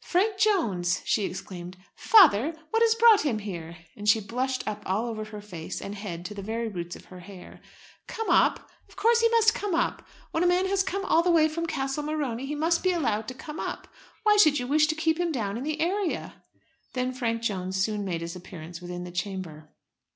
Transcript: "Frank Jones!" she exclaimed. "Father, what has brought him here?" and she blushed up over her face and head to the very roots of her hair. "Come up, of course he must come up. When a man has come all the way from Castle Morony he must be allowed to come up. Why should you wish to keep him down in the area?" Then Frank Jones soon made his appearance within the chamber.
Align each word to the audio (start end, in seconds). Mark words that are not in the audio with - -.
"Frank 0.00 0.36
Jones!" 0.36 1.00
she 1.04 1.24
exclaimed. 1.24 1.76
"Father, 1.94 2.56
what 2.70 2.82
has 2.82 2.96
brought 2.96 3.20
him 3.20 3.38
here?" 3.38 3.76
and 3.96 4.08
she 4.08 4.18
blushed 4.18 4.66
up 4.66 4.82
over 4.84 5.26
her 5.26 5.40
face 5.40 5.80
and 5.80 5.94
head 5.94 6.24
to 6.24 6.34
the 6.34 6.42
very 6.42 6.66
roots 6.66 6.96
of 6.96 7.04
her 7.04 7.20
hair. 7.20 7.60
"Come 8.08 8.28
up, 8.28 8.68
of 8.88 8.96
course 8.96 9.20
he 9.20 9.28
must 9.28 9.54
come 9.54 9.76
up. 9.76 10.04
When 10.32 10.42
a 10.42 10.46
man 10.48 10.66
has 10.66 10.82
come 10.82 11.04
all 11.04 11.22
the 11.22 11.30
way 11.30 11.46
from 11.48 11.66
Castle 11.66 12.02
Morony 12.02 12.46
he 12.46 12.56
must 12.56 12.82
be 12.82 12.90
allowed 12.90 13.28
to 13.28 13.34
come 13.34 13.60
up. 13.60 13.86
Why 14.24 14.36
should 14.38 14.58
you 14.58 14.66
wish 14.66 14.88
to 14.88 14.96
keep 14.96 15.20
him 15.20 15.30
down 15.30 15.56
in 15.56 15.62
the 15.62 15.80
area?" 15.80 16.42
Then 16.94 17.12
Frank 17.12 17.42
Jones 17.42 17.76
soon 17.76 18.04
made 18.04 18.22
his 18.22 18.34
appearance 18.34 18.80
within 18.80 19.04
the 19.04 19.12
chamber. 19.12 19.70